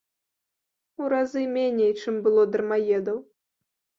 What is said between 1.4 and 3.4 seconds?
меней, чым было дармаедаў.